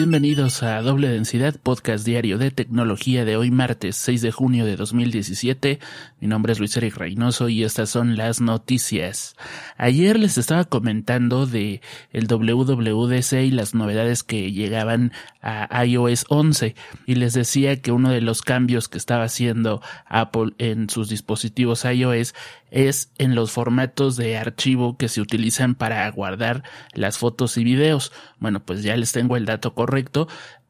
[0.00, 4.76] Bienvenidos a Doble Densidad, podcast diario de tecnología de hoy martes 6 de junio de
[4.76, 5.80] 2017.
[6.20, 9.34] Mi nombre es Luis Eric Reynoso y estas son las noticias.
[9.76, 11.80] Ayer les estaba comentando de
[12.12, 15.10] el WWDC y las novedades que llegaban
[15.42, 16.76] a iOS 11
[17.06, 21.84] y les decía que uno de los cambios que estaba haciendo Apple en sus dispositivos
[21.84, 22.34] iOS
[22.70, 26.62] es en los formatos de archivo que se utilizan para guardar
[26.92, 28.12] las fotos y videos.
[28.38, 29.87] Bueno, pues ya les tengo el dato correcto.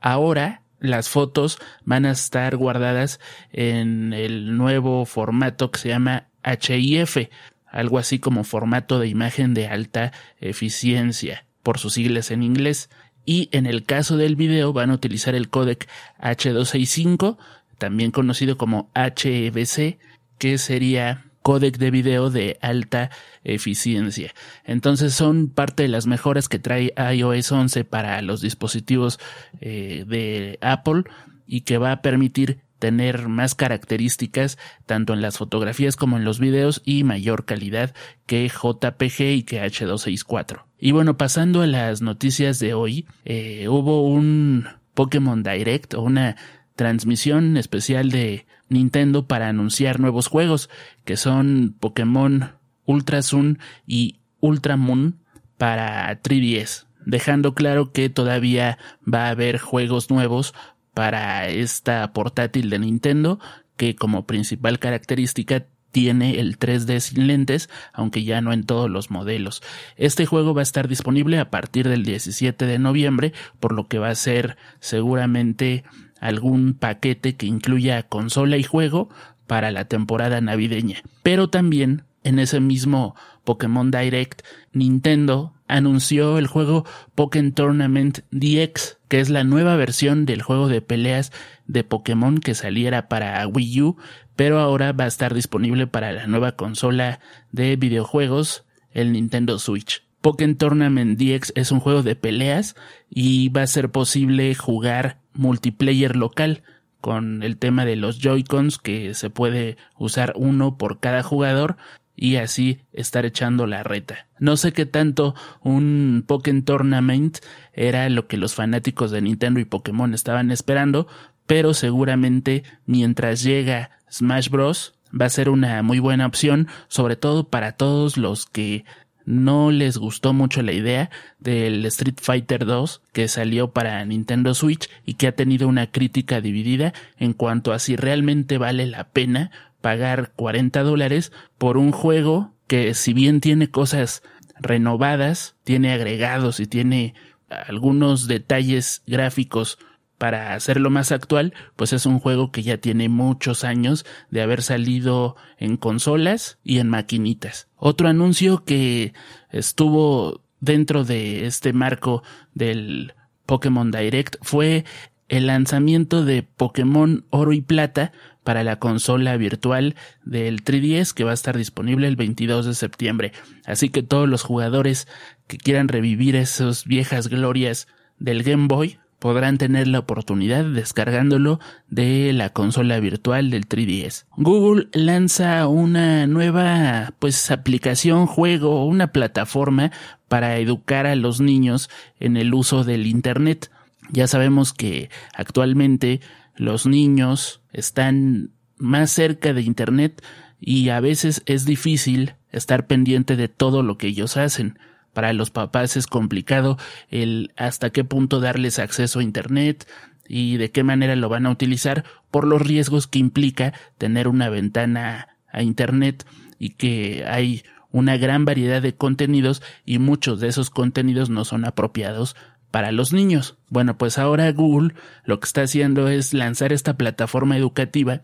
[0.00, 3.20] Ahora las fotos van a estar guardadas
[3.52, 7.28] en el nuevo formato que se llama HIF,
[7.66, 12.90] algo así como formato de imagen de alta eficiencia, por sus siglas en inglés.
[13.24, 15.88] Y en el caso del video van a utilizar el códec
[16.20, 17.36] H265,
[17.76, 19.98] también conocido como HEVC,
[20.38, 23.10] que sería códec de video de alta
[23.44, 24.34] eficiencia.
[24.64, 29.18] Entonces son parte de las mejoras que trae iOS 11 para los dispositivos
[29.60, 31.04] eh, de Apple
[31.46, 36.38] y que va a permitir tener más características tanto en las fotografías como en los
[36.38, 37.94] videos y mayor calidad
[38.26, 40.64] que JPG y que H264.
[40.78, 46.36] Y bueno, pasando a las noticias de hoy, eh, hubo un Pokémon Direct o una
[46.76, 50.70] transmisión especial de Nintendo para anunciar nuevos juegos,
[51.04, 52.52] que son Pokémon
[52.86, 55.18] Ultra Sun y Ultra Moon
[55.56, 60.54] para 3DS, dejando claro que todavía va a haber juegos nuevos
[60.94, 63.38] para esta portátil de Nintendo,
[63.76, 69.10] que como principal característica tiene el 3D sin lentes, aunque ya no en todos los
[69.10, 69.62] modelos.
[69.96, 73.98] Este juego va a estar disponible a partir del 17 de noviembre, por lo que
[73.98, 75.84] va a ser seguramente
[76.20, 79.08] algún paquete que incluya consola y juego
[79.46, 81.02] para la temporada navideña.
[81.22, 83.14] Pero también en ese mismo
[83.44, 84.42] Pokémon Direct,
[84.72, 90.82] Nintendo anunció el juego Pokémon Tournament DX, que es la nueva versión del juego de
[90.82, 91.32] peleas
[91.66, 93.96] de Pokémon que saliera para Wii U,
[94.38, 97.18] pero ahora va a estar disponible para la nueva consola
[97.50, 100.04] de videojuegos, el Nintendo Switch.
[100.20, 102.76] Pokémon Tournament DX es un juego de peleas
[103.10, 106.62] y va a ser posible jugar multiplayer local
[107.00, 111.76] con el tema de los Joy-Cons que se puede usar uno por cada jugador
[112.14, 114.28] y así estar echando la reta.
[114.38, 117.38] No sé qué tanto un Pokémon Tournament
[117.72, 121.08] era lo que los fanáticos de Nintendo y Pokémon estaban esperando,
[121.48, 124.94] pero seguramente mientras llega Smash Bros.
[125.18, 128.84] va a ser una muy buena opción, sobre todo para todos los que
[129.28, 134.88] no les gustó mucho la idea del Street Fighter 2 que salió para Nintendo Switch
[135.04, 139.50] y que ha tenido una crítica dividida en cuanto a si realmente vale la pena
[139.82, 144.22] pagar 40 dólares por un juego que si bien tiene cosas
[144.60, 147.14] renovadas, tiene agregados y tiene
[147.50, 149.78] algunos detalles gráficos
[150.18, 154.62] para hacerlo más actual, pues es un juego que ya tiene muchos años de haber
[154.62, 157.68] salido en consolas y en maquinitas.
[157.76, 159.14] Otro anuncio que
[159.50, 163.14] estuvo dentro de este marco del
[163.46, 164.84] Pokémon Direct fue
[165.28, 168.12] el lanzamiento de Pokémon Oro y Plata
[168.42, 173.32] para la consola virtual del 3DS que va a estar disponible el 22 de septiembre.
[173.66, 175.06] Así que todos los jugadores
[175.46, 182.32] que quieran revivir esas viejas glorias del Game Boy podrán tener la oportunidad descargándolo de
[182.32, 184.26] la consola virtual del 3DS.
[184.36, 189.90] Google lanza una nueva pues aplicación, juego, una plataforma
[190.28, 191.90] para educar a los niños
[192.20, 193.70] en el uso del internet.
[194.10, 196.20] Ya sabemos que actualmente
[196.56, 200.22] los niños están más cerca de internet
[200.60, 204.78] y a veces es difícil estar pendiente de todo lo que ellos hacen.
[205.18, 206.78] Para los papás es complicado
[207.10, 209.84] el hasta qué punto darles acceso a Internet
[210.28, 214.48] y de qué manera lo van a utilizar por los riesgos que implica tener una
[214.48, 216.24] ventana a Internet
[216.60, 221.64] y que hay una gran variedad de contenidos y muchos de esos contenidos no son
[221.64, 222.36] apropiados
[222.70, 223.56] para los niños.
[223.70, 224.94] Bueno, pues ahora Google
[225.24, 228.20] lo que está haciendo es lanzar esta plataforma educativa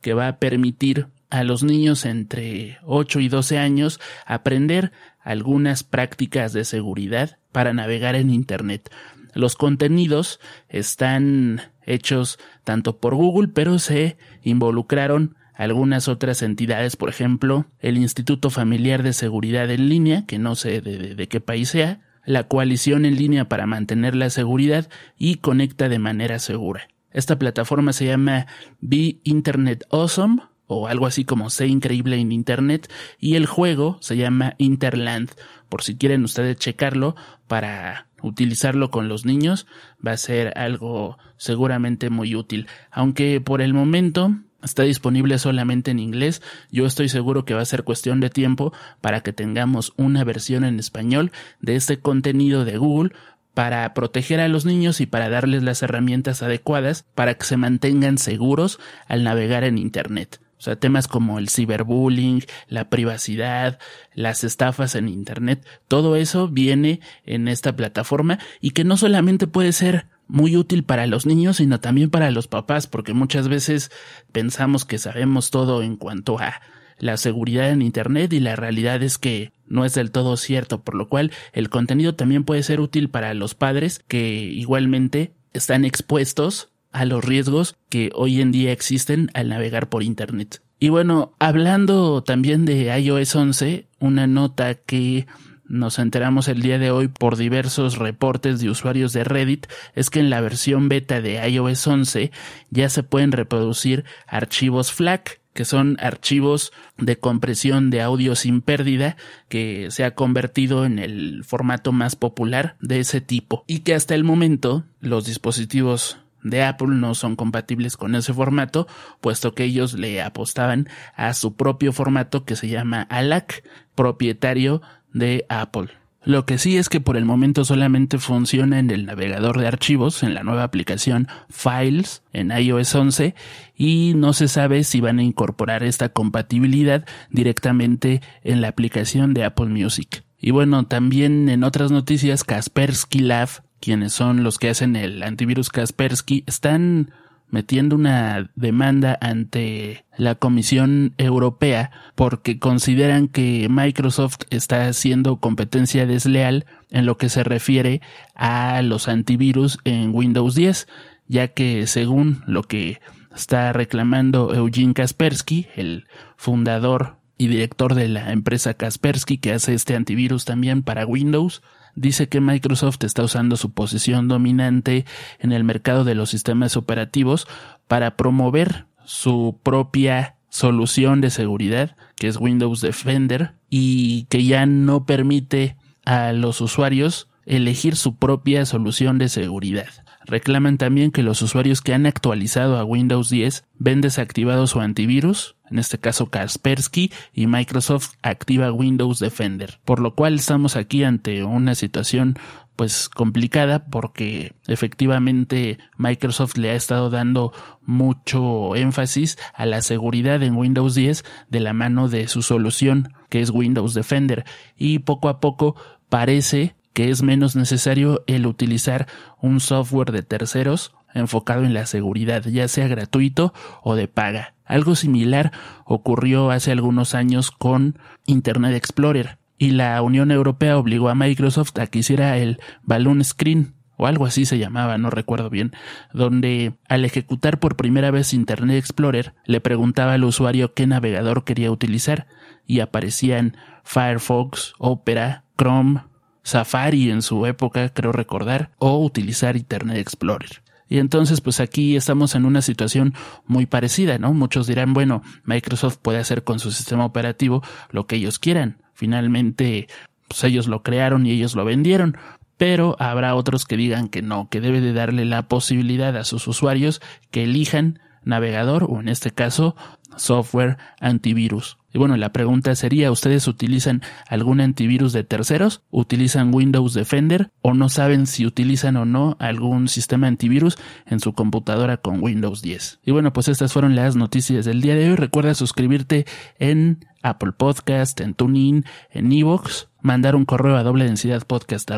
[0.00, 6.52] que va a permitir a los niños entre 8 y 12 años aprender algunas prácticas
[6.52, 8.90] de seguridad para navegar en Internet.
[9.34, 17.66] Los contenidos están hechos tanto por Google, pero se involucraron algunas otras entidades, por ejemplo,
[17.80, 22.44] el Instituto Familiar de Seguridad en Línea, que no sé de, qué país sea, la
[22.44, 26.88] Coalición en Línea para Mantener la Seguridad y Conecta de manera segura.
[27.10, 28.46] Esta plataforma se llama
[28.80, 34.16] Be Internet Awesome o algo así como Sé Increíble en Internet y el juego se
[34.16, 35.30] llama Interland,
[35.68, 37.16] por si quieren ustedes checarlo
[37.46, 39.66] para utilizarlo con los niños
[40.04, 42.66] va a ser algo seguramente muy útil.
[42.90, 47.66] Aunque por el momento está disponible solamente en inglés, yo estoy seguro que va a
[47.66, 51.30] ser cuestión de tiempo para que tengamos una versión en español
[51.60, 53.12] de este contenido de Google
[53.54, 58.18] para proteger a los niños y para darles las herramientas adecuadas para que se mantengan
[58.18, 58.78] seguros
[59.08, 60.40] al navegar en Internet.
[60.58, 63.78] O sea, temas como el ciberbullying, la privacidad,
[64.14, 69.72] las estafas en Internet, todo eso viene en esta plataforma y que no solamente puede
[69.72, 73.90] ser muy útil para los niños, sino también para los papás, porque muchas veces
[74.32, 76.60] pensamos que sabemos todo en cuanto a
[76.98, 80.94] la seguridad en Internet y la realidad es que no es del todo cierto, por
[80.94, 86.70] lo cual el contenido también puede ser útil para los padres que igualmente están expuestos
[86.96, 90.62] a los riesgos que hoy en día existen al navegar por Internet.
[90.78, 95.26] Y bueno, hablando también de iOS 11, una nota que
[95.68, 100.20] nos enteramos el día de hoy por diversos reportes de usuarios de Reddit es que
[100.20, 102.30] en la versión beta de iOS 11
[102.70, 109.16] ya se pueden reproducir archivos FLAC, que son archivos de compresión de audio sin pérdida
[109.48, 114.14] que se ha convertido en el formato más popular de ese tipo y que hasta
[114.14, 116.18] el momento los dispositivos
[116.50, 118.86] de Apple no son compatibles con ese formato,
[119.20, 123.64] puesto que ellos le apostaban a su propio formato que se llama ALAC,
[123.94, 124.82] propietario
[125.12, 125.88] de Apple.
[126.26, 130.24] Lo que sí es que por el momento solamente funciona en el navegador de archivos,
[130.24, 133.36] en la nueva aplicación Files, en iOS 11,
[133.76, 139.44] y no se sabe si van a incorporar esta compatibilidad directamente en la aplicación de
[139.44, 140.24] Apple Music.
[140.36, 143.48] Y bueno, también en otras noticias, Kaspersky Lab,
[143.86, 147.12] quienes son los que hacen el antivirus Kaspersky, están
[147.50, 156.66] metiendo una demanda ante la Comisión Europea porque consideran que Microsoft está haciendo competencia desleal
[156.90, 158.00] en lo que se refiere
[158.34, 160.88] a los antivirus en Windows 10,
[161.28, 163.00] ya que según lo que
[163.36, 169.94] está reclamando Eugene Kaspersky, el fundador y director de la empresa Kaspersky que hace este
[169.94, 171.62] antivirus también para Windows,
[171.96, 175.04] dice que Microsoft está usando su posición dominante
[175.40, 177.48] en el mercado de los sistemas operativos
[177.88, 185.04] para promover su propia solución de seguridad, que es Windows Defender, y que ya no
[185.06, 189.88] permite a los usuarios elegir su propia solución de seguridad.
[190.26, 195.56] Reclaman también que los usuarios que han actualizado a Windows 10 ven desactivado su antivirus,
[195.70, 199.78] en este caso Kaspersky, y Microsoft activa Windows Defender.
[199.84, 202.36] Por lo cual estamos aquí ante una situación
[202.76, 207.52] pues complicada porque efectivamente Microsoft le ha estado dando
[207.82, 213.40] mucho énfasis a la seguridad en Windows 10 de la mano de su solución que
[213.40, 214.44] es Windows Defender
[214.76, 215.74] y poco a poco
[216.10, 219.06] parece que es menos necesario el utilizar
[219.42, 223.52] un software de terceros enfocado en la seguridad, ya sea gratuito
[223.82, 224.54] o de paga.
[224.64, 225.52] Algo similar
[225.84, 231.86] ocurrió hace algunos años con Internet Explorer y la Unión Europea obligó a Microsoft a
[231.86, 235.72] que hiciera el Balloon Screen o algo así se llamaba, no recuerdo bien,
[236.14, 241.70] donde al ejecutar por primera vez Internet Explorer le preguntaba al usuario qué navegador quería
[241.70, 242.26] utilizar
[242.66, 243.54] y aparecían
[243.84, 246.00] Firefox, Opera, Chrome,
[246.46, 250.62] Safari en su época, creo recordar, o utilizar Internet Explorer.
[250.88, 253.14] Y entonces, pues aquí estamos en una situación
[253.46, 254.32] muy parecida, ¿no?
[254.32, 258.76] Muchos dirán, bueno, Microsoft puede hacer con su sistema operativo lo que ellos quieran.
[258.94, 259.88] Finalmente,
[260.28, 262.16] pues ellos lo crearon y ellos lo vendieron.
[262.56, 266.46] Pero habrá otros que digan que no, que debe de darle la posibilidad a sus
[266.46, 269.74] usuarios que elijan navegador o en este caso
[270.16, 271.78] software antivirus.
[271.92, 275.82] Y bueno, la pregunta sería, ¿ustedes utilizan algún antivirus de terceros?
[275.90, 277.50] ¿Utilizan Windows Defender?
[277.62, 282.60] ¿O no saben si utilizan o no algún sistema antivirus en su computadora con Windows
[282.60, 283.00] 10?
[283.02, 285.16] Y bueno, pues estas fueron las noticias del día de hoy.
[285.16, 286.26] Recuerda suscribirte
[286.58, 291.90] en Apple Podcast, en TuneIn, en Evox, mandar un correo a doble densidad podcast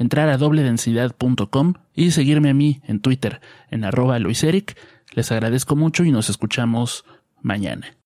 [0.00, 3.40] entrar a dobledensidad.com y seguirme a mí en Twitter
[3.70, 4.76] en arroba luiseric.
[5.12, 7.04] Les agradezco mucho y nos escuchamos
[7.42, 7.99] mañana.